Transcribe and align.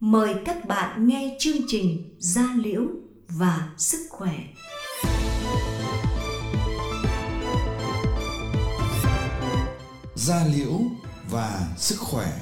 Mời 0.00 0.34
các 0.44 0.68
bạn 0.68 1.06
nghe 1.06 1.36
chương 1.38 1.56
trình 1.66 2.16
Gia 2.18 2.54
Liễu 2.56 2.82
và 3.28 3.74
Sức 3.76 4.06
Khỏe. 4.10 4.38
Gia 10.14 10.46
Liễu 10.46 10.80
và 11.30 11.74
Sức 11.76 11.96
Khỏe 11.98 12.32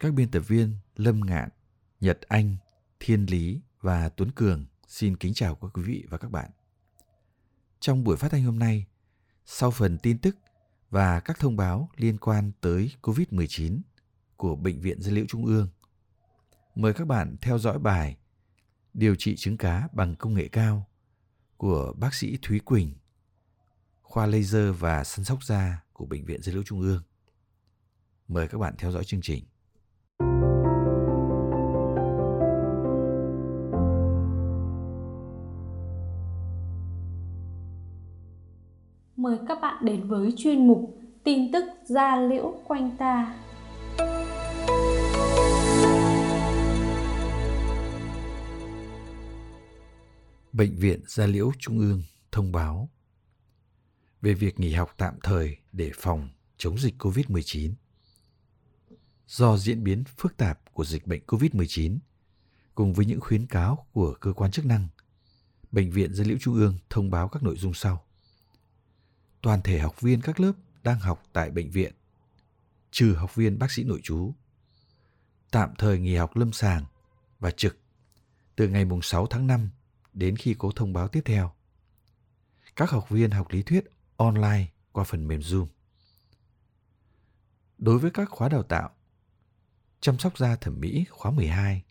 Các 0.00 0.12
biên 0.14 0.30
tập 0.30 0.40
viên 0.40 0.74
Lâm 0.96 1.20
Ngạn, 1.20 1.48
Nhật 2.00 2.20
Anh, 2.28 2.56
Thiên 3.00 3.26
Lý 3.30 3.60
và 3.80 4.08
Tuấn 4.08 4.30
Cường 4.30 4.64
xin 4.92 5.16
kính 5.16 5.34
chào 5.34 5.54
các 5.54 5.68
quý 5.74 5.82
vị 5.82 6.04
và 6.10 6.18
các 6.18 6.30
bạn. 6.30 6.50
Trong 7.80 8.04
buổi 8.04 8.16
phát 8.16 8.30
thanh 8.30 8.42
hôm 8.42 8.58
nay, 8.58 8.86
sau 9.44 9.70
phần 9.70 9.98
tin 9.98 10.18
tức 10.18 10.36
và 10.90 11.20
các 11.20 11.38
thông 11.38 11.56
báo 11.56 11.90
liên 11.96 12.18
quan 12.18 12.52
tới 12.60 12.92
COVID-19 13.02 13.80
của 14.36 14.56
Bệnh 14.56 14.80
viện 14.80 15.00
Gia 15.00 15.12
Liệu 15.12 15.24
Trung 15.28 15.46
ương, 15.46 15.68
mời 16.74 16.94
các 16.94 17.06
bạn 17.06 17.36
theo 17.40 17.58
dõi 17.58 17.78
bài 17.78 18.16
Điều 18.94 19.14
trị 19.14 19.36
trứng 19.36 19.56
cá 19.56 19.88
bằng 19.92 20.16
công 20.16 20.34
nghệ 20.34 20.48
cao 20.48 20.88
của 21.56 21.92
bác 21.96 22.14
sĩ 22.14 22.38
Thúy 22.42 22.60
Quỳnh, 22.60 22.94
khoa 24.02 24.26
laser 24.26 24.74
và 24.78 25.04
săn 25.04 25.24
sóc 25.24 25.44
da 25.44 25.84
của 25.92 26.06
Bệnh 26.06 26.24
viện 26.24 26.42
Gia 26.42 26.52
Liệu 26.52 26.62
Trung 26.62 26.80
ương. 26.80 27.02
Mời 28.28 28.48
các 28.48 28.58
bạn 28.58 28.74
theo 28.78 28.92
dõi 28.92 29.04
chương 29.04 29.22
trình. 29.22 29.44
Mời 39.22 39.38
các 39.48 39.58
bạn 39.62 39.84
đến 39.84 40.08
với 40.08 40.34
chuyên 40.36 40.66
mục 40.66 40.98
tin 41.24 41.52
tức 41.52 41.64
gia 41.84 42.16
liễu 42.16 42.54
quanh 42.64 42.96
ta. 42.98 43.38
Bệnh 50.52 50.76
viện 50.76 51.00
Gia 51.06 51.26
Liễu 51.26 51.52
Trung 51.58 51.78
ương 51.78 52.02
thông 52.32 52.52
báo 52.52 52.88
về 54.22 54.34
việc 54.34 54.60
nghỉ 54.60 54.72
học 54.72 54.94
tạm 54.96 55.14
thời 55.22 55.56
để 55.72 55.90
phòng 55.94 56.28
chống 56.56 56.78
dịch 56.78 56.94
COVID-19. 56.98 57.72
Do 59.26 59.56
diễn 59.56 59.84
biến 59.84 60.04
phức 60.16 60.36
tạp 60.36 60.74
của 60.74 60.84
dịch 60.84 61.06
bệnh 61.06 61.22
COVID-19 61.26 61.98
cùng 62.74 62.94
với 62.94 63.06
những 63.06 63.20
khuyến 63.20 63.46
cáo 63.46 63.86
của 63.92 64.14
cơ 64.20 64.32
quan 64.32 64.50
chức 64.50 64.66
năng, 64.66 64.88
Bệnh 65.72 65.90
viện 65.90 66.14
Gia 66.14 66.24
Liễu 66.24 66.36
Trung 66.40 66.54
ương 66.54 66.78
thông 66.90 67.10
báo 67.10 67.28
các 67.28 67.42
nội 67.42 67.56
dung 67.56 67.74
sau 67.74 68.04
toàn 69.42 69.62
thể 69.62 69.78
học 69.78 70.00
viên 70.00 70.20
các 70.20 70.40
lớp 70.40 70.52
đang 70.82 70.98
học 70.98 71.22
tại 71.32 71.50
bệnh 71.50 71.70
viện, 71.70 71.92
trừ 72.90 73.14
học 73.14 73.34
viên 73.34 73.58
bác 73.58 73.70
sĩ 73.70 73.84
nội 73.84 74.00
trú, 74.02 74.34
tạm 75.50 75.74
thời 75.78 75.98
nghỉ 75.98 76.16
học 76.16 76.36
lâm 76.36 76.52
sàng 76.52 76.84
và 77.40 77.50
trực 77.50 77.78
từ 78.56 78.68
ngày 78.68 78.86
6 79.02 79.26
tháng 79.26 79.46
5 79.46 79.70
đến 80.12 80.36
khi 80.36 80.54
có 80.58 80.70
thông 80.76 80.92
báo 80.92 81.08
tiếp 81.08 81.22
theo. 81.24 81.52
Các 82.76 82.90
học 82.90 83.08
viên 83.08 83.30
học 83.30 83.46
lý 83.50 83.62
thuyết 83.62 83.84
online 84.16 84.66
qua 84.92 85.04
phần 85.04 85.28
mềm 85.28 85.40
Zoom. 85.40 85.66
Đối 87.78 87.98
với 87.98 88.10
các 88.10 88.30
khóa 88.30 88.48
đào 88.48 88.62
tạo, 88.62 88.90
chăm 90.00 90.18
sóc 90.18 90.38
da 90.38 90.56
thẩm 90.56 90.80
mỹ 90.80 91.04
khóa 91.10 91.30
12, 91.30 91.82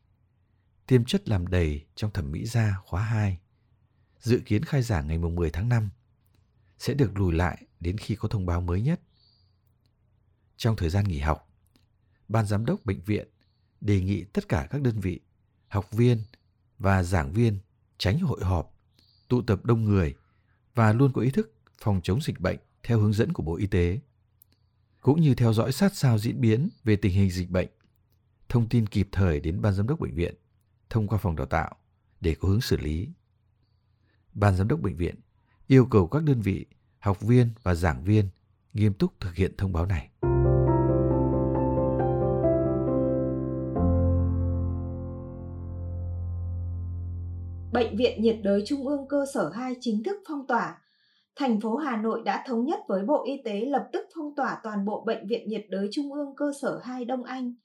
tiêm 0.87 1.05
chất 1.05 1.29
làm 1.29 1.47
đầy 1.47 1.85
trong 1.95 2.11
thẩm 2.11 2.31
mỹ 2.31 2.45
da 2.45 2.75
khóa 2.85 3.01
2, 3.01 3.39
dự 4.19 4.41
kiến 4.45 4.65
khai 4.65 4.81
giảng 4.81 5.07
ngày 5.07 5.17
10 5.17 5.49
tháng 5.49 5.69
5 5.69 5.89
sẽ 6.81 6.93
được 6.93 7.17
lùi 7.17 7.33
lại 7.33 7.65
đến 7.79 7.97
khi 7.97 8.15
có 8.15 8.27
thông 8.27 8.45
báo 8.45 8.61
mới 8.61 8.81
nhất. 8.81 9.01
Trong 10.57 10.75
thời 10.75 10.89
gian 10.89 11.07
nghỉ 11.07 11.19
học, 11.19 11.47
Ban 12.27 12.45
giám 12.45 12.65
đốc 12.65 12.85
bệnh 12.85 13.01
viện 13.01 13.27
đề 13.81 14.01
nghị 14.01 14.23
tất 14.23 14.49
cả 14.49 14.67
các 14.69 14.81
đơn 14.81 14.99
vị, 14.99 15.19
học 15.67 15.91
viên 15.91 16.23
và 16.79 17.03
giảng 17.03 17.33
viên 17.33 17.59
tránh 17.97 18.19
hội 18.19 18.43
họp, 18.43 18.79
tụ 19.27 19.41
tập 19.41 19.65
đông 19.65 19.83
người 19.83 20.15
và 20.75 20.93
luôn 20.93 21.13
có 21.13 21.21
ý 21.21 21.31
thức 21.31 21.53
phòng 21.81 22.01
chống 22.03 22.21
dịch 22.21 22.39
bệnh 22.39 22.59
theo 22.83 22.99
hướng 22.99 23.13
dẫn 23.13 23.33
của 23.33 23.43
Bộ 23.43 23.55
Y 23.55 23.67
tế, 23.67 23.99
cũng 25.01 25.21
như 25.21 25.35
theo 25.35 25.53
dõi 25.53 25.71
sát 25.71 25.95
sao 25.95 26.17
diễn 26.17 26.41
biến 26.41 26.69
về 26.83 26.95
tình 26.95 27.13
hình 27.13 27.31
dịch 27.31 27.49
bệnh, 27.49 27.69
thông 28.49 28.69
tin 28.69 28.87
kịp 28.87 29.09
thời 29.11 29.39
đến 29.39 29.61
ban 29.61 29.73
giám 29.73 29.87
đốc 29.87 29.99
bệnh 29.99 30.15
viện 30.15 30.35
thông 30.89 31.07
qua 31.07 31.17
phòng 31.17 31.35
đào 31.35 31.47
tạo 31.47 31.75
để 32.21 32.35
có 32.39 32.49
hướng 32.49 32.61
xử 32.61 32.77
lý. 32.77 33.09
Ban 34.33 34.55
giám 34.55 34.67
đốc 34.67 34.79
bệnh 34.79 34.95
viện 34.95 35.15
yêu 35.71 35.85
cầu 35.85 36.07
các 36.07 36.23
đơn 36.23 36.41
vị, 36.41 36.65
học 37.01 37.21
viên 37.21 37.49
và 37.63 37.75
giảng 37.75 38.03
viên 38.03 38.25
nghiêm 38.73 38.93
túc 38.93 39.19
thực 39.19 39.35
hiện 39.35 39.51
thông 39.57 39.73
báo 39.73 39.85
này. 39.85 40.09
Bệnh 47.73 47.97
viện 47.97 48.21
nhiệt 48.21 48.37
đới 48.43 48.63
Trung 48.65 48.87
ương 48.87 49.07
cơ 49.07 49.25
sở 49.33 49.51
2 49.55 49.75
chính 49.79 50.03
thức 50.03 50.17
phong 50.27 50.47
tỏa. 50.47 50.81
Thành 51.35 51.61
phố 51.61 51.75
Hà 51.75 51.97
Nội 51.97 52.21
đã 52.25 52.43
thống 52.47 52.65
nhất 52.65 52.79
với 52.87 53.03
Bộ 53.03 53.25
Y 53.25 53.41
tế 53.45 53.65
lập 53.65 53.89
tức 53.93 54.05
phong 54.15 54.35
tỏa 54.35 54.59
toàn 54.63 54.85
bộ 54.85 55.03
Bệnh 55.05 55.27
viện 55.27 55.47
nhiệt 55.47 55.65
đới 55.69 55.87
Trung 55.91 56.13
ương 56.13 56.35
cơ 56.35 56.51
sở 56.61 56.79
2 56.83 57.05
Đông 57.05 57.23
Anh. 57.23 57.55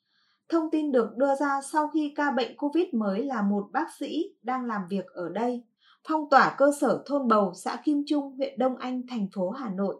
Thông 0.48 0.70
tin 0.70 0.92
được 0.92 1.16
đưa 1.16 1.34
ra 1.40 1.60
sau 1.72 1.88
khi 1.88 2.12
ca 2.16 2.30
bệnh 2.30 2.56
COVID 2.56 2.86
mới 2.92 3.24
là 3.24 3.42
một 3.42 3.68
bác 3.72 3.86
sĩ 3.98 4.24
đang 4.42 4.64
làm 4.64 4.82
việc 4.88 5.06
ở 5.06 5.28
đây 5.28 5.62
phong 6.08 6.30
tỏa 6.30 6.54
cơ 6.58 6.70
sở 6.80 7.02
thôn 7.06 7.28
Bầu, 7.28 7.52
xã 7.54 7.82
Kim 7.84 8.02
Trung, 8.06 8.36
huyện 8.36 8.58
Đông 8.58 8.76
Anh, 8.76 9.06
thành 9.06 9.26
phố 9.34 9.50
Hà 9.50 9.70
Nội. 9.70 9.96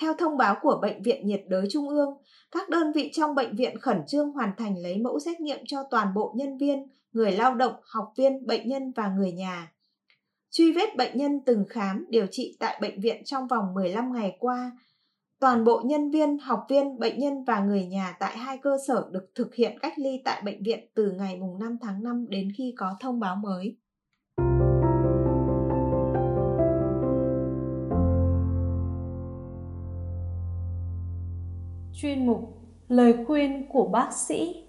Theo 0.00 0.14
thông 0.14 0.36
báo 0.36 0.56
của 0.62 0.78
Bệnh 0.82 1.02
viện 1.02 1.26
nhiệt 1.26 1.42
đới 1.48 1.66
Trung 1.70 1.88
ương, 1.88 2.14
các 2.50 2.68
đơn 2.68 2.92
vị 2.92 3.10
trong 3.12 3.34
bệnh 3.34 3.56
viện 3.56 3.78
khẩn 3.78 3.96
trương 4.06 4.30
hoàn 4.30 4.50
thành 4.58 4.78
lấy 4.78 4.98
mẫu 4.98 5.20
xét 5.20 5.40
nghiệm 5.40 5.58
cho 5.66 5.82
toàn 5.90 6.14
bộ 6.14 6.32
nhân 6.36 6.58
viên, 6.58 6.86
người 7.12 7.32
lao 7.32 7.54
động, 7.54 7.74
học 7.82 8.12
viên, 8.16 8.46
bệnh 8.46 8.68
nhân 8.68 8.92
và 8.96 9.08
người 9.08 9.32
nhà. 9.32 9.72
Truy 10.50 10.72
vết 10.72 10.96
bệnh 10.96 11.18
nhân 11.18 11.40
từng 11.46 11.64
khám, 11.68 12.06
điều 12.08 12.26
trị 12.30 12.56
tại 12.60 12.78
bệnh 12.80 13.00
viện 13.00 13.24
trong 13.24 13.48
vòng 13.48 13.74
15 13.74 14.12
ngày 14.12 14.36
qua. 14.38 14.72
Toàn 15.40 15.64
bộ 15.64 15.80
nhân 15.84 16.10
viên, 16.10 16.38
học 16.38 16.66
viên, 16.68 16.98
bệnh 16.98 17.18
nhân 17.18 17.44
và 17.44 17.64
người 17.64 17.86
nhà 17.86 18.16
tại 18.20 18.36
hai 18.36 18.58
cơ 18.58 18.78
sở 18.86 19.08
được 19.10 19.30
thực 19.34 19.54
hiện 19.54 19.78
cách 19.78 19.92
ly 19.96 20.22
tại 20.24 20.42
bệnh 20.44 20.62
viện 20.62 20.88
từ 20.94 21.12
ngày 21.12 21.40
5 21.60 21.78
tháng 21.80 22.02
5 22.02 22.26
đến 22.28 22.52
khi 22.58 22.74
có 22.76 22.96
thông 23.00 23.20
báo 23.20 23.36
mới. 23.36 23.76
Chuyên 32.02 32.26
mục 32.26 32.40
Lời 32.88 33.14
khuyên 33.26 33.68
của 33.68 33.84
bác 33.84 34.10
sĩ. 34.12 34.64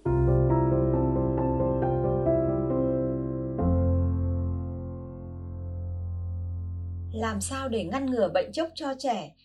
Làm 7.14 7.42
sao 7.42 7.70
để 7.70 7.84
ngăn 7.84 8.06
ngừa 8.06 8.30
bệnh 8.34 8.52
chốc 8.52 8.70
cho 8.76 8.94
trẻ? 9.00 9.36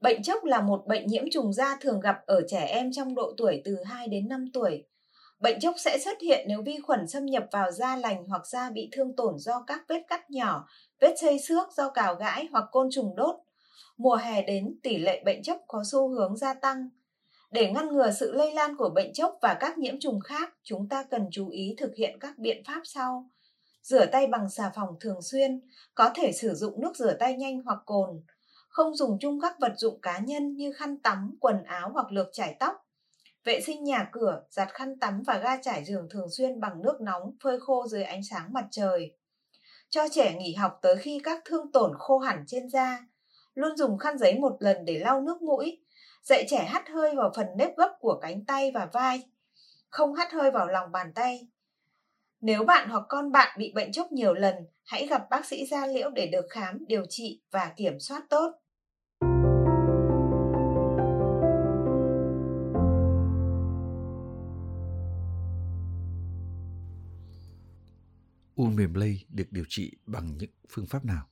Bệnh 0.00 0.22
chốc 0.22 0.44
là 0.44 0.60
một 0.60 0.86
bệnh 0.86 1.06
nhiễm 1.06 1.24
trùng 1.32 1.52
da 1.52 1.76
thường 1.80 2.00
gặp 2.00 2.16
ở 2.26 2.40
trẻ 2.48 2.64
em 2.64 2.92
trong 2.92 3.14
độ 3.14 3.32
tuổi 3.36 3.62
từ 3.64 3.76
2 3.84 4.08
đến 4.08 4.28
5 4.28 4.50
tuổi. 4.52 4.84
Bệnh 5.40 5.60
chốc 5.60 5.74
sẽ 5.78 5.98
xuất 5.98 6.20
hiện 6.20 6.46
nếu 6.48 6.62
vi 6.62 6.76
khuẩn 6.82 7.08
xâm 7.08 7.26
nhập 7.26 7.44
vào 7.52 7.72
da 7.72 7.96
lành 7.96 8.24
hoặc 8.28 8.46
da 8.46 8.70
bị 8.70 8.88
thương 8.92 9.16
tổn 9.16 9.38
do 9.38 9.64
các 9.66 9.80
vết 9.88 10.02
cắt 10.08 10.30
nhỏ, 10.30 10.68
vết 11.00 11.14
xây 11.20 11.38
xước 11.38 11.72
do 11.76 11.90
cào 11.90 12.14
gãi 12.14 12.48
hoặc 12.52 12.64
côn 12.72 12.88
trùng 12.92 13.16
đốt. 13.16 13.36
Mùa 13.96 14.14
hè 14.16 14.42
đến, 14.42 14.78
tỷ 14.82 14.98
lệ 14.98 15.22
bệnh 15.24 15.42
chốc 15.42 15.58
có 15.68 15.82
xu 15.92 16.08
hướng 16.08 16.36
gia 16.36 16.54
tăng. 16.54 16.88
Để 17.50 17.70
ngăn 17.72 17.88
ngừa 17.88 18.10
sự 18.10 18.32
lây 18.32 18.52
lan 18.52 18.76
của 18.76 18.88
bệnh 18.88 19.12
chốc 19.12 19.38
và 19.42 19.56
các 19.60 19.78
nhiễm 19.78 20.00
trùng 20.00 20.20
khác, 20.20 20.54
chúng 20.62 20.88
ta 20.88 21.04
cần 21.10 21.28
chú 21.30 21.48
ý 21.48 21.74
thực 21.78 21.94
hiện 21.96 22.18
các 22.20 22.38
biện 22.38 22.62
pháp 22.66 22.80
sau. 22.84 23.30
Rửa 23.82 24.06
tay 24.06 24.26
bằng 24.26 24.50
xà 24.50 24.72
phòng 24.74 24.88
thường 25.00 25.22
xuyên, 25.22 25.60
có 25.94 26.10
thể 26.14 26.32
sử 26.32 26.54
dụng 26.54 26.80
nước 26.80 26.96
rửa 26.96 27.16
tay 27.20 27.34
nhanh 27.34 27.62
hoặc 27.62 27.78
cồn. 27.86 28.22
Không 28.68 28.94
dùng 28.94 29.18
chung 29.20 29.40
các 29.40 29.56
vật 29.60 29.72
dụng 29.76 30.00
cá 30.00 30.18
nhân 30.18 30.56
như 30.56 30.72
khăn 30.72 30.98
tắm, 30.98 31.36
quần 31.40 31.62
áo 31.64 31.90
hoặc 31.92 32.12
lược 32.12 32.28
chải 32.32 32.56
tóc. 32.60 32.86
Vệ 33.44 33.60
sinh 33.60 33.84
nhà 33.84 34.08
cửa, 34.12 34.42
giặt 34.50 34.68
khăn 34.72 34.98
tắm 34.98 35.22
và 35.26 35.38
ga 35.38 35.56
trải 35.62 35.84
giường 35.84 36.08
thường 36.10 36.30
xuyên 36.30 36.60
bằng 36.60 36.82
nước 36.82 37.00
nóng 37.00 37.36
phơi 37.42 37.60
khô 37.60 37.86
dưới 37.88 38.02
ánh 38.04 38.20
sáng 38.30 38.52
mặt 38.52 38.64
trời. 38.70 39.16
Cho 39.90 40.08
trẻ 40.08 40.34
nghỉ 40.34 40.54
học 40.54 40.78
tới 40.82 40.96
khi 40.96 41.20
các 41.24 41.42
thương 41.44 41.72
tổn 41.72 41.92
khô 41.98 42.18
hẳn 42.18 42.44
trên 42.46 42.68
da. 42.68 43.06
Luôn 43.54 43.76
dùng 43.76 43.98
khăn 43.98 44.18
giấy 44.18 44.38
một 44.38 44.56
lần 44.60 44.84
để 44.84 44.98
lau 44.98 45.20
nước 45.20 45.42
mũi, 45.42 45.78
Dạy 46.28 46.46
trẻ 46.48 46.64
hắt 46.64 46.88
hơi 46.88 47.14
vào 47.16 47.32
phần 47.36 47.46
nếp 47.56 47.76
gấp 47.76 47.96
của 48.00 48.18
cánh 48.22 48.44
tay 48.44 48.70
và 48.74 48.88
vai, 48.92 49.22
không 49.88 50.14
hắt 50.14 50.32
hơi 50.32 50.50
vào 50.50 50.66
lòng 50.66 50.92
bàn 50.92 51.12
tay. 51.14 51.48
Nếu 52.40 52.64
bạn 52.64 52.88
hoặc 52.88 53.02
con 53.08 53.32
bạn 53.32 53.58
bị 53.58 53.72
bệnh 53.74 53.92
chốc 53.92 54.12
nhiều 54.12 54.34
lần, 54.34 54.54
hãy 54.84 55.06
gặp 55.06 55.22
bác 55.30 55.46
sĩ 55.46 55.66
da 55.66 55.86
liễu 55.86 56.10
để 56.10 56.26
được 56.26 56.46
khám, 56.50 56.84
điều 56.86 57.04
trị 57.08 57.42
và 57.50 57.72
kiểm 57.76 58.00
soát 58.00 58.22
tốt. 58.30 58.52
U 68.54 68.64
mềm 68.64 68.94
lây 68.94 69.24
được 69.28 69.46
điều 69.50 69.64
trị 69.68 69.92
bằng 70.06 70.36
những 70.38 70.50
phương 70.68 70.86
pháp 70.86 71.04
nào? 71.04 71.26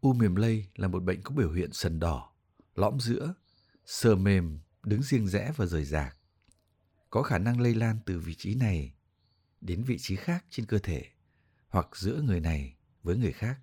U 0.00 0.12
mềm 0.12 0.36
lây 0.36 0.66
là 0.74 0.88
một 0.88 1.02
bệnh 1.02 1.22
có 1.22 1.34
biểu 1.36 1.52
hiện 1.52 1.72
sần 1.72 2.00
đỏ, 2.00 2.35
lõm 2.76 3.00
giữa, 3.00 3.34
sờ 3.84 4.16
mềm, 4.16 4.58
đứng 4.82 5.02
riêng 5.02 5.26
rẽ 5.26 5.52
và 5.56 5.66
rời 5.66 5.84
rạc. 5.84 6.16
Có 7.10 7.22
khả 7.22 7.38
năng 7.38 7.60
lây 7.60 7.74
lan 7.74 7.98
từ 8.06 8.18
vị 8.18 8.34
trí 8.34 8.54
này 8.54 8.94
đến 9.60 9.84
vị 9.84 9.96
trí 9.98 10.16
khác 10.16 10.44
trên 10.50 10.66
cơ 10.66 10.78
thể 10.78 11.04
hoặc 11.68 11.96
giữa 11.96 12.20
người 12.22 12.40
này 12.40 12.76
với 13.02 13.16
người 13.16 13.32
khác. 13.32 13.60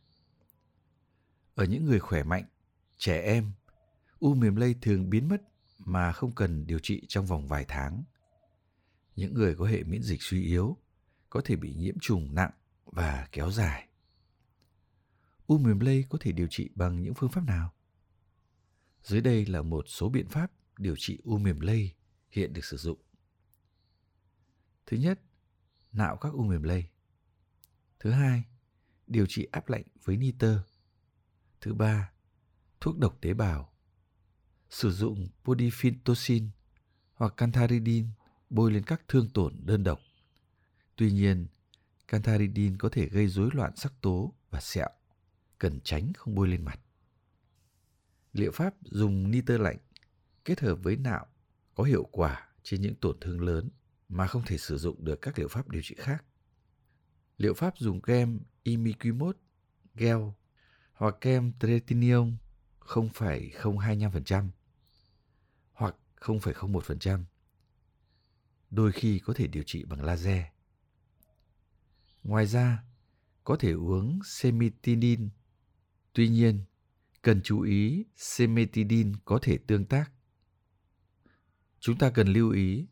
Ở 1.55 1.65
những 1.65 1.85
người 1.85 1.99
khỏe 1.99 2.23
mạnh, 2.23 2.45
trẻ 2.97 3.21
em, 3.21 3.51
u 4.19 4.33
mềm 4.33 4.55
lây 4.55 4.75
thường 4.81 5.09
biến 5.09 5.27
mất 5.27 5.41
mà 5.77 6.11
không 6.11 6.35
cần 6.35 6.67
điều 6.67 6.79
trị 6.79 7.05
trong 7.07 7.25
vòng 7.25 7.47
vài 7.47 7.65
tháng. 7.67 8.03
Những 9.15 9.33
người 9.33 9.55
có 9.55 9.65
hệ 9.65 9.83
miễn 9.83 10.01
dịch 10.03 10.21
suy 10.21 10.43
yếu 10.43 10.77
có 11.29 11.41
thể 11.45 11.55
bị 11.55 11.73
nhiễm 11.73 11.95
trùng 12.01 12.35
nặng 12.35 12.51
và 12.85 13.27
kéo 13.31 13.51
dài. 13.51 13.87
U 15.47 15.57
mềm 15.57 15.79
lây 15.79 16.05
có 16.09 16.17
thể 16.21 16.31
điều 16.31 16.47
trị 16.49 16.69
bằng 16.75 17.01
những 17.01 17.13
phương 17.13 17.31
pháp 17.31 17.43
nào? 17.45 17.72
Dưới 19.03 19.21
đây 19.21 19.45
là 19.45 19.61
một 19.61 19.85
số 19.87 20.09
biện 20.09 20.27
pháp 20.27 20.51
điều 20.77 20.95
trị 20.97 21.19
u 21.23 21.37
mềm 21.37 21.59
lây 21.59 21.93
hiện 22.29 22.53
được 22.53 22.65
sử 22.65 22.77
dụng. 22.77 22.99
Thứ 24.85 24.97
nhất, 24.97 25.19
nạo 25.91 26.17
các 26.17 26.33
u 26.33 26.43
mềm 26.43 26.63
lây. 26.63 26.85
Thứ 27.99 28.11
hai, 28.11 28.43
điều 29.07 29.25
trị 29.29 29.47
áp 29.51 29.69
lạnh 29.69 29.83
với 30.03 30.17
nitơ. 30.17 30.63
Thứ 31.61 31.73
ba, 31.73 32.11
thuốc 32.81 32.97
độc 32.97 33.17
tế 33.21 33.33
bào. 33.33 33.73
Sử 34.69 34.91
dụng 34.91 35.27
podyphytoxin 35.43 36.49
hoặc 37.13 37.33
cantharidin 37.37 38.07
bôi 38.49 38.71
lên 38.71 38.83
các 38.83 39.01
thương 39.07 39.29
tổn 39.29 39.59
đơn 39.65 39.83
độc. 39.83 39.99
Tuy 40.95 41.11
nhiên, 41.11 41.47
cantharidin 42.07 42.77
có 42.77 42.89
thể 42.89 43.09
gây 43.09 43.27
rối 43.27 43.49
loạn 43.53 43.75
sắc 43.75 43.93
tố 44.01 44.33
và 44.49 44.61
sẹo, 44.61 44.89
cần 45.59 45.79
tránh 45.83 46.13
không 46.13 46.35
bôi 46.35 46.47
lên 46.47 46.65
mặt. 46.65 46.79
Liệu 48.33 48.51
pháp 48.51 48.73
dùng 48.81 49.31
nitơ 49.31 49.57
lạnh 49.57 49.77
kết 50.45 50.59
hợp 50.59 50.75
với 50.75 50.97
nạo 50.97 51.27
có 51.75 51.83
hiệu 51.83 52.03
quả 52.11 52.47
trên 52.63 52.81
những 52.81 52.95
tổn 52.95 53.17
thương 53.21 53.41
lớn 53.41 53.69
mà 54.09 54.27
không 54.27 54.43
thể 54.45 54.57
sử 54.57 54.77
dụng 54.77 55.05
được 55.05 55.21
các 55.21 55.39
liệu 55.39 55.47
pháp 55.47 55.69
điều 55.69 55.81
trị 55.81 55.95
khác. 55.97 56.25
Liệu 57.37 57.53
pháp 57.53 57.77
dùng 57.77 58.01
kem 58.01 58.39
imiquimod, 58.63 59.35
gel 59.95 60.17
hoặc 60.93 61.15
kem 61.21 61.53
tretinium 61.59 62.37
0,025% 62.79 64.49
hoặc 65.73 65.95
0,01%. 66.19 67.23
Đôi 68.69 68.91
khi 68.91 69.19
có 69.19 69.33
thể 69.33 69.47
điều 69.47 69.63
trị 69.63 69.83
bằng 69.85 70.03
laser. 70.03 70.43
Ngoài 72.23 72.45
ra, 72.45 72.83
có 73.43 73.55
thể 73.55 73.71
uống 73.71 74.19
semitinin. 74.25 75.29
Tuy 76.13 76.29
nhiên, 76.29 76.63
cần 77.23 77.41
chú 77.43 77.61
ý 77.61 78.05
semitidin 78.15 79.13
có 79.25 79.39
thể 79.41 79.57
tương 79.57 79.85
tác. 79.85 80.11
Chúng 81.79 81.97
ta 81.97 82.09
cần 82.09 82.27
lưu 82.27 82.51
ý, 82.51 82.87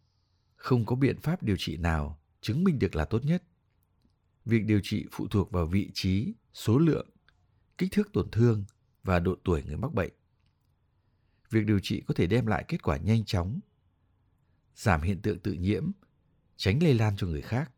không 0.55 0.85
có 0.85 0.95
biện 0.95 1.19
pháp 1.21 1.43
điều 1.43 1.55
trị 1.59 1.77
nào 1.77 2.21
chứng 2.41 2.63
minh 2.63 2.79
được 2.79 2.95
là 2.95 3.05
tốt 3.05 3.25
nhất. 3.25 3.43
Việc 4.45 4.63
điều 4.65 4.79
trị 4.83 5.05
phụ 5.11 5.27
thuộc 5.27 5.51
vào 5.51 5.65
vị 5.65 5.91
trí, 5.93 6.33
số 6.53 6.77
lượng, 6.77 7.09
kích 7.77 7.91
thước 7.91 8.13
tổn 8.13 8.31
thương 8.31 8.65
và 9.03 9.19
độ 9.19 9.35
tuổi 9.43 9.63
người 9.63 9.77
mắc 9.77 9.93
bệnh. 9.93 10.13
Việc 11.49 11.65
điều 11.65 11.79
trị 11.79 12.03
có 12.07 12.13
thể 12.13 12.27
đem 12.27 12.47
lại 12.47 12.65
kết 12.67 12.83
quả 12.83 12.97
nhanh 12.97 13.25
chóng, 13.25 13.59
giảm 14.75 15.01
hiện 15.01 15.21
tượng 15.21 15.39
tự 15.39 15.53
nhiễm, 15.53 15.91
tránh 16.55 16.83
lây 16.83 16.93
lan 16.93 17.17
cho 17.17 17.27
người 17.27 17.41
khác. 17.41 17.71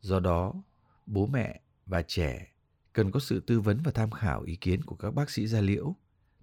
Do 0.00 0.20
đó, 0.20 0.62
bố 1.06 1.26
mẹ 1.26 1.60
và 1.86 2.02
trẻ 2.02 2.51
cần 2.92 3.10
có 3.10 3.20
sự 3.20 3.40
tư 3.40 3.60
vấn 3.60 3.80
và 3.84 3.92
tham 3.92 4.10
khảo 4.10 4.42
ý 4.42 4.56
kiến 4.56 4.82
của 4.82 4.96
các 4.96 5.10
bác 5.10 5.30
sĩ 5.30 5.46
da 5.46 5.60
liễu 5.60 5.96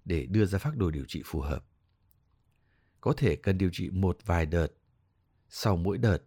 để 0.04 0.26
đưa 0.26 0.46
ra 0.46 0.58
phác 0.58 0.76
đồ 0.76 0.90
điều 0.90 1.04
trị 1.08 1.22
phù 1.26 1.40
hợp. 1.40 1.64
Có 3.00 3.12
thể 3.16 3.36
cần 3.36 3.58
điều 3.58 3.70
trị 3.72 3.90
một 3.90 4.18
vài 4.24 4.46
đợt. 4.46 4.68
Sau 5.48 5.76
mỗi 5.76 5.98
đợt, 5.98 6.18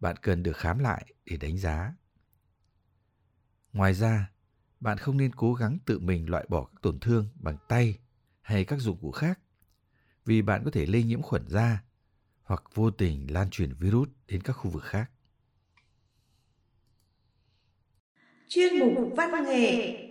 bạn 0.00 0.16
cần 0.16 0.42
được 0.42 0.56
khám 0.56 0.78
lại 0.78 1.14
để 1.24 1.36
đánh 1.36 1.58
giá. 1.58 1.94
Ngoài 3.72 3.94
ra, 3.94 4.30
bạn 4.80 4.98
không 4.98 5.16
nên 5.16 5.32
cố 5.34 5.54
gắng 5.54 5.78
tự 5.84 5.98
mình 5.98 6.30
loại 6.30 6.46
bỏ 6.48 6.64
các 6.64 6.82
tổn 6.82 7.00
thương 7.00 7.28
bằng 7.34 7.56
tay 7.68 7.98
hay 8.40 8.64
các 8.64 8.80
dụng 8.80 8.98
cụ 9.00 9.10
khác 9.10 9.40
vì 10.24 10.42
bạn 10.42 10.62
có 10.64 10.70
thể 10.70 10.86
lây 10.86 11.02
nhiễm 11.02 11.22
khuẩn 11.22 11.48
da 11.48 11.84
hoặc 12.42 12.62
vô 12.74 12.90
tình 12.90 13.32
lan 13.32 13.50
truyền 13.50 13.74
virus 13.74 14.08
đến 14.26 14.42
các 14.42 14.52
khu 14.52 14.70
vực 14.70 14.84
khác. 14.84 15.10
Chuyên 18.48 18.78
mục 18.78 18.94
văn 19.14 19.44
nghệ. 19.46 20.03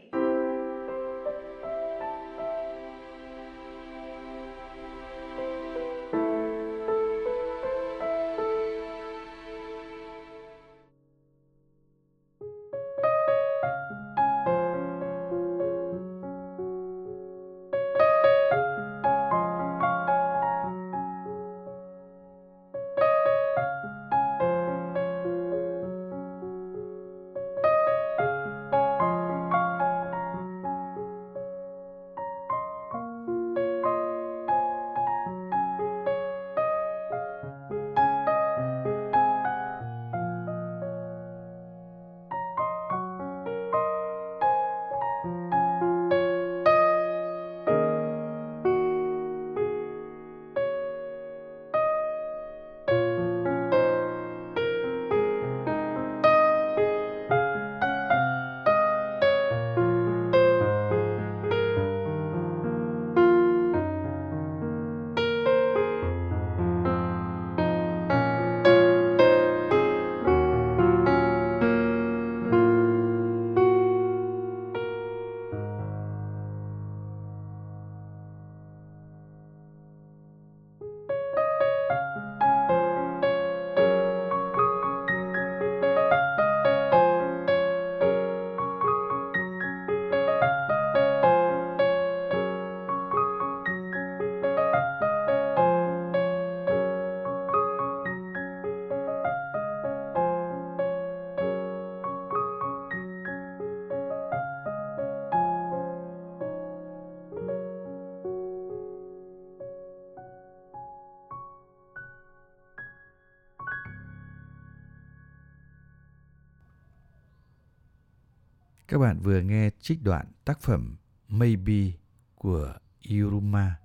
Các 118.87 118.97
bạn 118.97 119.19
vừa 119.23 119.39
nghe 119.39 119.69
trích 119.79 120.03
đoạn 120.03 120.25
tác 120.45 120.59
phẩm 120.59 120.95
Maybe 121.27 121.91
của 122.35 122.73
Iruma 123.01 123.75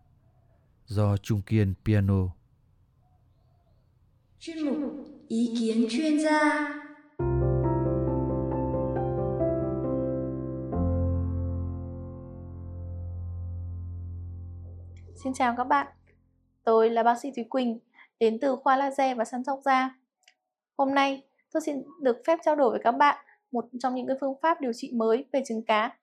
do 0.86 1.16
Trung 1.16 1.42
Kiên 1.42 1.74
Piano. 1.84 2.28
chuyên 4.38 4.80
mục 4.80 4.92
ý 5.28 5.56
kiến 5.60 5.86
chuyên 5.90 6.20
gia 6.20 6.68
Xin 15.24 15.32
chào 15.34 15.54
các 15.56 15.64
bạn, 15.64 15.86
tôi 16.64 16.90
là 16.90 17.02
bác 17.02 17.14
sĩ 17.22 17.28
Thúy 17.36 17.44
Quỳnh, 17.44 17.78
đến 18.20 18.38
từ 18.40 18.56
khoa 18.56 18.76
laser 18.76 19.16
và 19.16 19.24
săn 19.24 19.44
sóc 19.44 19.60
da. 19.64 19.98
Hôm 20.76 20.94
nay, 20.94 21.22
tôi 21.52 21.62
xin 21.66 21.82
được 22.02 22.16
phép 22.26 22.38
trao 22.44 22.56
đổi 22.56 22.70
với 22.70 22.80
các 22.84 22.92
bạn 22.92 23.24
một 23.52 23.64
trong 23.80 23.94
những 23.94 24.06
cái 24.06 24.16
phương 24.20 24.34
pháp 24.42 24.60
điều 24.60 24.72
trị 24.72 24.92
mới 24.94 25.24
về 25.32 25.42
trứng 25.46 25.62
cá. 25.64 25.96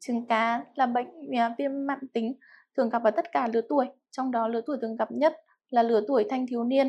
Trứng 0.00 0.26
cá 0.26 0.64
là 0.74 0.86
bệnh 0.86 1.36
à, 1.36 1.54
viêm 1.58 1.86
mạn 1.86 1.98
tính 2.12 2.34
thường 2.76 2.88
gặp 2.88 3.02
ở 3.02 3.10
tất 3.10 3.32
cả 3.32 3.48
lứa 3.52 3.60
tuổi, 3.68 3.86
trong 4.10 4.30
đó 4.30 4.48
lứa 4.48 4.60
tuổi 4.66 4.76
thường 4.82 4.96
gặp 4.96 5.12
nhất 5.12 5.36
là 5.70 5.82
lứa 5.82 6.00
tuổi 6.08 6.26
thanh 6.30 6.46
thiếu 6.46 6.64
niên. 6.64 6.88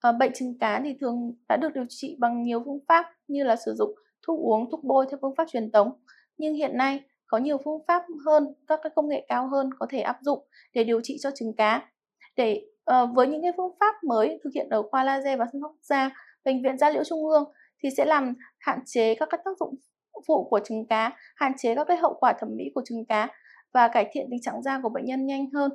À, 0.00 0.12
bệnh 0.12 0.32
trứng 0.34 0.58
cá 0.58 0.80
thì 0.84 0.96
thường 1.00 1.34
đã 1.48 1.56
được 1.56 1.74
điều 1.74 1.84
trị 1.88 2.16
bằng 2.20 2.42
nhiều 2.42 2.62
phương 2.64 2.80
pháp 2.88 3.06
như 3.28 3.44
là 3.44 3.56
sử 3.56 3.74
dụng 3.74 3.94
thuốc 4.26 4.40
uống, 4.40 4.70
thuốc 4.70 4.84
bôi 4.84 5.06
theo 5.10 5.18
phương 5.22 5.34
pháp 5.36 5.48
truyền 5.52 5.70
thống. 5.72 5.92
Nhưng 6.38 6.54
hiện 6.54 6.76
nay 6.76 7.00
có 7.26 7.38
nhiều 7.38 7.58
phương 7.64 7.84
pháp 7.88 8.02
hơn, 8.26 8.54
các 8.66 8.80
cái 8.82 8.90
công 8.94 9.08
nghệ 9.08 9.26
cao 9.28 9.48
hơn 9.48 9.70
có 9.78 9.86
thể 9.90 10.00
áp 10.00 10.18
dụng 10.22 10.46
để 10.74 10.84
điều 10.84 11.00
trị 11.02 11.16
cho 11.20 11.30
trứng 11.34 11.52
cá. 11.56 11.88
Để 12.36 12.66
uh, 12.90 13.10
với 13.14 13.28
những 13.28 13.42
cái 13.42 13.52
phương 13.56 13.76
pháp 13.80 14.04
mới 14.04 14.40
thực 14.44 14.50
hiện 14.54 14.68
ở 14.68 14.82
khoa 14.90 15.04
laser 15.04 15.38
và 15.38 15.46
sinh 15.52 15.62
học 15.62 15.72
da, 15.82 16.10
bệnh 16.44 16.62
viện 16.62 16.78
da 16.78 16.90
liễu 16.90 17.04
trung 17.04 17.28
ương 17.28 17.44
thì 17.82 17.88
sẽ 17.96 18.04
làm 18.04 18.34
hạn 18.58 18.78
chế 18.86 19.14
các 19.14 19.28
cái 19.30 19.40
tác 19.44 19.50
dụng 19.60 19.74
phụ 20.26 20.46
của 20.50 20.60
trứng 20.64 20.86
cá, 20.86 21.16
hạn 21.36 21.52
chế 21.58 21.74
các 21.74 21.84
cái 21.88 21.96
hậu 21.96 22.14
quả 22.20 22.32
thẩm 22.40 22.48
mỹ 22.56 22.64
của 22.74 22.82
trứng 22.84 23.04
cá 23.08 23.28
và 23.72 23.88
cải 23.88 24.06
thiện 24.12 24.26
tình 24.30 24.42
trạng 24.42 24.62
da 24.62 24.80
của 24.82 24.88
bệnh 24.88 25.04
nhân 25.04 25.26
nhanh 25.26 25.50
hơn. 25.50 25.72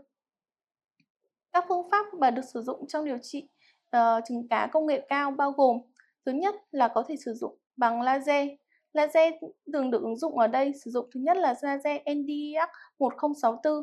Các 1.54 1.66
phương 1.68 1.90
pháp 1.92 2.06
mà 2.20 2.32
được 2.32 2.42
sử 2.54 2.62
dụng 2.62 2.88
trong 2.88 3.06
điều 3.06 3.18
trị 3.22 3.50
uh, 3.98 4.24
trứng 4.26 4.48
cá 4.50 4.68
công 4.72 4.86
nghệ 4.86 5.06
cao 5.10 5.32
bao 5.32 5.52
gồm 5.52 5.78
thứ 6.26 6.32
nhất 6.32 6.56
là 6.72 6.88
có 6.88 7.04
thể 7.08 7.16
sử 7.26 7.34
dụng 7.34 7.58
bằng 7.78 8.02
laser. 8.02 8.48
Laser 8.94 9.34
thường 9.74 9.92
được 9.92 10.02
ứng 10.02 10.18
dụng 10.18 10.38
ở 10.38 10.48
đây 10.48 10.74
sử 10.86 10.92
dụng 10.92 11.10
thứ 11.14 11.20
nhất 11.20 11.38
là 11.38 11.56
laser 11.62 12.02
NDX 12.02 12.70
1064 13.00 13.74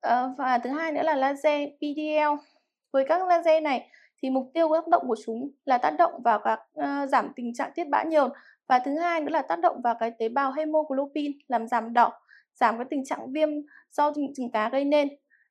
ờ, 0.00 0.34
và 0.38 0.58
thứ 0.58 0.70
hai 0.70 0.92
nữa 0.92 1.02
là 1.02 1.14
laser 1.14 1.68
PDL. 1.78 2.48
Với 2.92 3.04
các 3.08 3.28
laser 3.28 3.62
này 3.62 3.88
thì 4.22 4.30
mục 4.30 4.50
tiêu 4.54 4.68
tác 4.74 4.88
động 4.88 5.02
của 5.08 5.16
chúng 5.26 5.50
là 5.64 5.78
tác 5.78 5.90
động 5.98 6.22
vào 6.22 6.38
các 6.38 6.60
uh, 6.80 7.08
giảm 7.08 7.32
tình 7.36 7.54
trạng 7.54 7.72
tiết 7.74 7.88
bã 7.88 8.02
nhờn 8.02 8.30
và 8.66 8.78
thứ 8.78 8.98
hai 8.98 9.20
nữa 9.20 9.30
là 9.30 9.42
tác 9.42 9.58
động 9.58 9.82
vào 9.82 9.94
cái 10.00 10.12
tế 10.18 10.28
bào 10.28 10.52
hemoglobin 10.52 11.32
làm 11.48 11.68
giảm 11.68 11.92
đỏ 11.92 12.12
giảm 12.60 12.78
cái 12.78 12.86
tình 12.90 13.04
trạng 13.04 13.32
viêm 13.32 13.48
do 13.90 14.12
trứng 14.36 14.50
cá 14.50 14.68
gây 14.68 14.84
nên. 14.84 15.08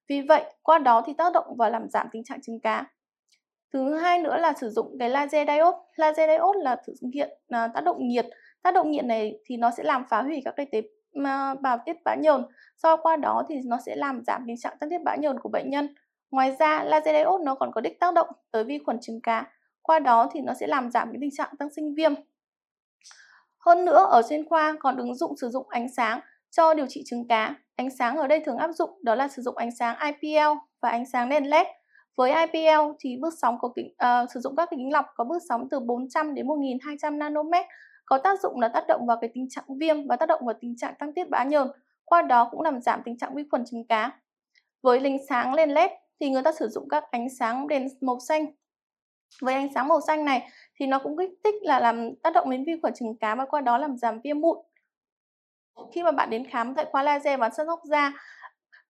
Vì 0.07 0.21
vậy 0.21 0.43
qua 0.63 0.79
đó 0.79 1.03
thì 1.05 1.13
tác 1.17 1.33
động 1.33 1.55
vào 1.57 1.69
làm 1.69 1.89
giảm 1.89 2.07
tình 2.11 2.23
trạng 2.23 2.41
trứng 2.41 2.59
cá. 2.59 2.85
Thứ 3.73 3.95
hai 3.95 4.19
nữa 4.19 4.37
là 4.37 4.53
sử 4.53 4.69
dụng 4.69 4.97
cái 4.99 5.09
laser 5.09 5.47
diode. 5.47 5.77
Laser 5.95 6.29
diode 6.29 6.59
là 6.61 6.75
thực 6.87 7.09
hiện 7.13 7.29
uh, 7.31 7.73
tác 7.73 7.83
động 7.83 8.07
nhiệt. 8.07 8.25
Tác 8.61 8.73
động 8.73 8.91
nhiệt 8.91 9.05
này 9.05 9.39
thì 9.45 9.57
nó 9.57 9.71
sẽ 9.71 9.83
làm 9.83 10.03
phá 10.09 10.21
hủy 10.21 10.41
các 10.45 10.53
cái 10.57 10.65
tế 10.71 10.81
ờ, 11.23 11.55
bào 11.61 11.77
tiết 11.85 11.95
bã 12.05 12.15
nhờn. 12.15 12.41
Do 12.83 12.97
qua 12.97 13.15
đó 13.15 13.43
thì 13.49 13.55
nó 13.65 13.77
sẽ 13.85 13.95
làm 13.95 14.23
giảm 14.27 14.43
tình 14.47 14.57
trạng 14.57 14.77
tăng 14.79 14.89
tiết 14.89 15.03
bã 15.05 15.15
nhờn 15.15 15.39
của 15.39 15.49
bệnh 15.49 15.69
nhân 15.69 15.87
ngoài 16.35 16.55
ra 16.59 16.83
laser 16.83 17.27
nó 17.43 17.55
còn 17.55 17.71
có 17.71 17.81
đích 17.81 17.99
tác 17.99 18.13
động 18.13 18.27
tới 18.51 18.63
vi 18.63 18.79
khuẩn 18.85 18.97
trứng 19.01 19.21
cá 19.21 19.45
qua 19.81 19.99
đó 19.99 20.29
thì 20.33 20.41
nó 20.41 20.53
sẽ 20.59 20.67
làm 20.67 20.91
giảm 20.91 21.11
cái 21.11 21.17
tình 21.21 21.35
trạng 21.37 21.49
tăng 21.59 21.69
sinh 21.75 21.95
viêm 21.95 22.13
hơn 23.65 23.85
nữa 23.85 24.07
ở 24.09 24.21
chuyên 24.29 24.49
khoa 24.49 24.75
còn 24.79 24.97
ứng 24.97 25.15
dụng 25.15 25.37
sử 25.37 25.49
dụng 25.49 25.69
ánh 25.69 25.89
sáng 25.89 26.19
cho 26.51 26.73
điều 26.73 26.85
trị 26.89 27.03
trứng 27.05 27.27
cá. 27.27 27.55
Ánh 27.75 27.89
sáng 27.89 28.17
ở 28.17 28.27
đây 28.27 28.39
thường 28.39 28.57
áp 28.57 28.71
dụng 28.71 28.89
đó 29.03 29.15
là 29.15 29.27
sử 29.27 29.41
dụng 29.41 29.57
ánh 29.57 29.71
sáng 29.71 29.95
IPL 29.99 30.57
và 30.81 30.89
ánh 30.89 31.05
sáng 31.05 31.29
đèn 31.29 31.49
LED. 31.49 31.67
Với 32.15 32.33
IPL 32.33 32.91
thì 32.99 33.17
bước 33.21 33.33
sóng 33.41 33.57
có 33.61 33.71
kính, 33.75 33.93
uh, 34.23 34.31
sử 34.33 34.39
dụng 34.39 34.55
các 34.55 34.69
kính 34.71 34.93
lọc 34.93 35.05
có 35.15 35.23
bước 35.23 35.41
sóng 35.49 35.67
từ 35.71 35.79
400 35.79 36.33
đến 36.33 36.47
1200 36.47 37.19
nanomet 37.19 37.65
có 38.05 38.17
tác 38.17 38.39
dụng 38.41 38.59
là 38.59 38.67
tác 38.67 38.87
động 38.87 39.05
vào 39.05 39.17
cái 39.21 39.29
tình 39.33 39.49
trạng 39.49 39.65
viêm 39.79 40.07
và 40.07 40.15
tác 40.15 40.29
động 40.29 40.45
vào 40.45 40.55
tình 40.61 40.77
trạng 40.77 40.93
tăng 40.99 41.13
tiết 41.13 41.29
bã 41.29 41.43
nhờn, 41.43 41.67
qua 42.05 42.21
đó 42.21 42.47
cũng 42.51 42.61
làm 42.61 42.81
giảm 42.81 43.01
tình 43.05 43.17
trạng 43.17 43.35
vi 43.35 43.43
khuẩn 43.51 43.65
trứng 43.65 43.87
cá. 43.87 44.11
Với 44.81 44.99
linh 44.99 45.17
sáng 45.29 45.53
lên 45.53 45.69
LED 45.69 45.91
thì 46.19 46.29
người 46.29 46.43
ta 46.43 46.51
sử 46.51 46.67
dụng 46.67 46.89
các 46.89 47.03
ánh 47.11 47.29
sáng 47.29 47.67
đèn 47.67 47.87
màu 48.01 48.19
xanh. 48.19 48.45
Với 49.41 49.53
ánh 49.53 49.69
sáng 49.73 49.87
màu 49.87 50.01
xanh 50.01 50.25
này 50.25 50.49
thì 50.79 50.87
nó 50.87 50.99
cũng 50.99 51.17
kích 51.17 51.29
thích 51.43 51.55
là 51.61 51.79
làm 51.79 52.15
tác 52.23 52.33
động 52.33 52.49
đến 52.49 52.63
vi 52.65 52.73
khuẩn 52.81 52.93
trứng 52.93 53.17
cá 53.17 53.35
và 53.35 53.45
qua 53.45 53.61
đó 53.61 53.77
làm 53.77 53.97
giảm 53.97 54.19
viêm 54.23 54.39
mụn. 54.39 54.57
Khi 55.93 56.03
mà 56.03 56.11
bạn 56.11 56.29
đến 56.29 56.49
khám 56.49 56.75
tại 56.75 56.85
khoa 56.91 57.03
laser 57.03 57.39
và 57.39 57.49
sân 57.49 57.67
sóc 57.67 57.79
da 57.83 58.13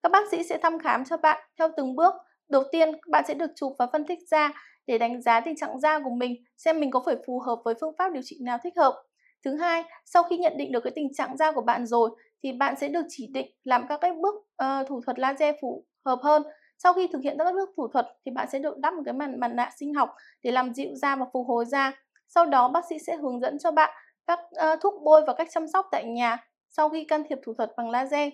các 0.05 0.11
bác 0.11 0.29
sĩ 0.31 0.43
sẽ 0.43 0.57
thăm 0.57 0.79
khám 0.79 1.05
cho 1.05 1.17
bạn 1.17 1.47
theo 1.59 1.69
từng 1.77 1.95
bước. 1.95 2.13
Đầu 2.49 2.63
tiên 2.71 2.91
bạn 3.07 3.23
sẽ 3.27 3.33
được 3.33 3.51
chụp 3.55 3.75
và 3.79 3.87
phân 3.91 4.05
tích 4.05 4.19
da 4.27 4.51
để 4.87 4.97
đánh 4.97 5.21
giá 5.21 5.39
tình 5.39 5.55
trạng 5.55 5.79
da 5.79 5.99
của 5.99 6.09
mình 6.09 6.35
xem 6.57 6.79
mình 6.79 6.91
có 6.91 7.01
phải 7.05 7.15
phù 7.27 7.39
hợp 7.39 7.59
với 7.65 7.73
phương 7.81 7.93
pháp 7.97 8.13
điều 8.13 8.21
trị 8.25 8.37
nào 8.41 8.57
thích 8.63 8.73
hợp. 8.77 9.03
Thứ 9.45 9.55
hai 9.55 9.83
sau 10.05 10.23
khi 10.23 10.37
nhận 10.37 10.57
định 10.57 10.71
được 10.71 10.79
cái 10.83 10.93
tình 10.95 11.13
trạng 11.13 11.37
da 11.37 11.51
của 11.51 11.61
bạn 11.61 11.85
rồi 11.85 12.09
thì 12.43 12.51
bạn 12.51 12.75
sẽ 12.75 12.87
được 12.87 13.05
chỉ 13.09 13.27
định 13.27 13.51
làm 13.63 13.87
các 13.87 14.01
cái 14.01 14.11
bước 14.11 14.35
uh, 14.35 14.87
thủ 14.87 15.01
thuật 15.05 15.19
laser 15.19 15.55
phù 15.61 15.85
hợp 16.05 16.19
hơn 16.23 16.43
sau 16.77 16.93
khi 16.93 17.07
thực 17.07 17.21
hiện 17.23 17.37
các 17.37 17.53
bước 17.53 17.69
thủ 17.77 17.87
thuật 17.87 18.07
thì 18.25 18.31
bạn 18.31 18.47
sẽ 18.51 18.59
được 18.59 18.77
đắp 18.77 18.93
một 18.93 19.01
cái 19.05 19.13
màn 19.13 19.39
mặt 19.39 19.47
nạ 19.47 19.69
sinh 19.79 19.93
học 19.93 20.15
để 20.43 20.51
làm 20.51 20.73
dịu 20.73 20.95
da 20.95 21.15
và 21.15 21.25
phục 21.33 21.47
hồi 21.47 21.65
da 21.65 21.91
sau 22.27 22.45
đó 22.45 22.67
bác 22.67 22.85
sĩ 22.89 22.95
sẽ 23.07 23.15
hướng 23.15 23.39
dẫn 23.39 23.59
cho 23.59 23.71
bạn 23.71 23.89
các 24.27 24.39
uh, 24.39 24.79
thuốc 24.81 24.93
bôi 25.03 25.21
và 25.27 25.33
cách 25.33 25.47
chăm 25.51 25.67
sóc 25.67 25.87
tại 25.91 26.05
nhà 26.05 26.37
sau 26.69 26.89
khi 26.89 27.03
can 27.03 27.23
thiệp 27.29 27.39
thủ 27.43 27.53
thuật 27.53 27.71
bằng 27.77 27.89
laser. 27.89 28.29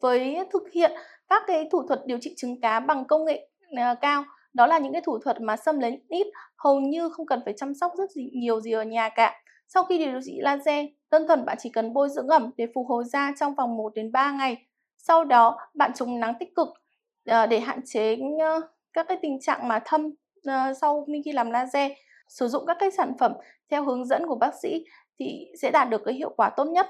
Với 0.00 0.38
thực 0.52 0.72
hiện 0.72 0.92
các 1.28 1.42
cái 1.46 1.68
thủ 1.72 1.86
thuật 1.88 2.00
điều 2.06 2.18
trị 2.20 2.34
trứng 2.36 2.60
cá 2.60 2.80
bằng 2.80 3.04
công 3.04 3.24
nghệ 3.24 3.48
uh, 3.72 3.98
cao, 4.00 4.24
đó 4.54 4.66
là 4.66 4.78
những 4.78 4.92
cái 4.92 5.02
thủ 5.02 5.18
thuật 5.18 5.40
mà 5.40 5.56
xâm 5.56 5.78
lấn 5.78 5.98
ít, 6.08 6.26
hầu 6.56 6.80
như 6.80 7.08
không 7.08 7.26
cần 7.26 7.40
phải 7.44 7.54
chăm 7.56 7.74
sóc 7.74 7.92
rất 7.98 8.10
gì, 8.10 8.30
nhiều 8.32 8.60
gì 8.60 8.72
ở 8.72 8.82
nhà 8.82 9.08
cả. 9.08 9.42
Sau 9.68 9.84
khi 9.84 9.98
điều 9.98 10.20
trị 10.24 10.38
laser, 10.40 10.86
đơn 11.10 11.26
thuần 11.26 11.44
bạn 11.44 11.56
chỉ 11.60 11.70
cần 11.70 11.92
bôi 11.92 12.08
dưỡng 12.08 12.28
ẩm 12.28 12.50
để 12.56 12.66
phục 12.74 12.86
hồi 12.88 13.04
da 13.04 13.32
trong 13.40 13.54
vòng 13.54 13.76
1 13.76 13.94
đến 13.94 14.12
3 14.12 14.32
ngày. 14.32 14.66
Sau 14.98 15.24
đó, 15.24 15.58
bạn 15.74 15.92
chống 15.94 16.20
nắng 16.20 16.34
tích 16.40 16.54
cực 16.54 16.68
Ờ, 17.26 17.46
để 17.46 17.60
hạn 17.60 17.80
chế 17.84 18.16
uh, 18.16 18.64
các 18.92 19.06
cái 19.08 19.18
tình 19.22 19.40
trạng 19.40 19.68
mà 19.68 19.80
thâm 19.84 20.06
uh, 20.06 20.76
sau 20.80 21.06
khi 21.24 21.32
làm 21.32 21.50
laser. 21.50 21.92
Sử 22.28 22.48
dụng 22.48 22.66
các 22.66 22.76
cái 22.80 22.90
sản 22.90 23.12
phẩm 23.18 23.32
theo 23.70 23.84
hướng 23.84 24.04
dẫn 24.04 24.26
của 24.26 24.34
bác 24.34 24.54
sĩ 24.62 24.84
thì 25.18 25.46
sẽ 25.62 25.70
đạt 25.70 25.90
được 25.90 26.02
cái 26.04 26.14
hiệu 26.14 26.34
quả 26.36 26.50
tốt 26.56 26.64
nhất 26.64 26.86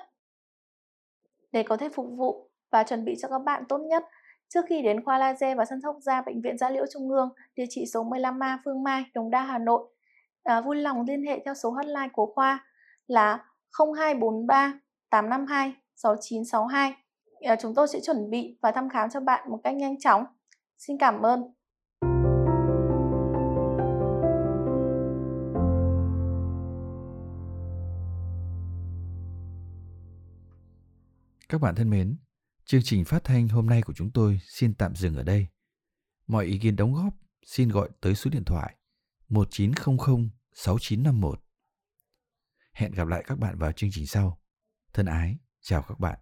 để 1.53 1.63
có 1.63 1.77
thể 1.77 1.89
phục 1.89 2.07
vụ 2.17 2.51
và 2.71 2.83
chuẩn 2.83 3.05
bị 3.05 3.15
cho 3.23 3.29
các 3.29 3.39
bạn 3.39 3.65
tốt 3.69 3.79
nhất 3.79 4.05
trước 4.49 4.65
khi 4.69 4.83
đến 4.83 5.05
khoa 5.05 5.19
laser 5.19 5.59
và 5.59 5.65
săn 5.65 5.81
sóc 5.83 5.97
da 6.01 6.23
Bệnh 6.23 6.43
viện 6.43 6.59
Gia 6.59 6.71
Liễu 6.71 6.85
Trung 6.93 7.11
ương, 7.11 7.29
địa 7.57 7.65
chỉ 7.71 7.85
số 7.87 8.05
15A 8.05 8.59
Phương 8.65 8.83
Mai, 8.83 9.05
Đồng 9.15 9.31
Đa, 9.31 9.43
Hà 9.43 9.59
Nội. 9.59 9.89
À, 10.43 10.61
vui 10.61 10.77
lòng 10.77 11.05
liên 11.07 11.23
hệ 11.27 11.43
theo 11.45 11.55
số 11.55 11.71
hotline 11.71 12.09
của 12.13 12.33
khoa 12.35 12.67
là 13.07 13.45
0243 13.97 14.81
852 15.11 15.75
6962. 15.97 17.02
Ờ, 17.43 17.57
chúng 17.61 17.75
tôi 17.75 17.89
sẽ 17.89 18.01
chuẩn 18.01 18.31
bị 18.31 18.59
và 18.63 18.73
thăm 18.73 18.89
khám 18.89 19.11
cho 19.11 19.21
bạn 19.21 19.51
một 19.51 19.61
cách 19.65 19.75
nhanh 19.75 20.01
chóng. 20.01 20.25
Xin 20.79 20.99
cảm 20.99 21.23
ơn. 21.23 21.41
Các 31.49 31.61
bạn 31.61 31.75
thân 31.75 31.91
mến, 31.91 32.17
chương 32.65 32.81
trình 32.85 33.05
phát 33.05 33.25
thanh 33.25 33.49
hôm 33.49 33.67
nay 33.67 33.83
của 33.83 33.93
chúng 33.93 34.11
tôi 34.11 34.41
xin 34.45 34.75
tạm 34.75 34.97
dừng 34.97 35.17
ở 35.17 35.23
đây. 35.23 35.47
Mọi 36.27 36.45
ý 36.45 36.59
kiến 36.59 36.77
đóng 36.77 36.95
góp 36.95 37.15
xin 37.47 37.69
gọi 37.69 37.89
tới 38.01 38.15
số 38.15 38.31
điện 38.31 38.45
thoại 38.45 38.77
1900 39.29 40.31
6951. 40.55 41.41
Hẹn 42.73 42.93
gặp 42.93 43.09
lại 43.09 43.25
các 43.27 43.39
bạn 43.39 43.59
vào 43.59 43.73
chương 43.73 43.91
trình 43.93 44.07
sau. 44.07 44.39
Thân 44.93 45.07
ái, 45.07 45.37
chào 45.61 45.83
các 45.83 46.01
bạn. 46.01 46.19